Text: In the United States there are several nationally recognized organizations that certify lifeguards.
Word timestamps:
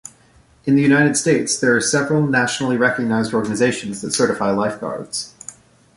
In 0.65 0.73
the 0.75 0.81
United 0.81 1.15
States 1.15 1.59
there 1.59 1.75
are 1.75 1.79
several 1.79 2.25
nationally 2.25 2.75
recognized 2.75 3.35
organizations 3.35 4.01
that 4.01 4.13
certify 4.15 4.49
lifeguards. 4.49 5.35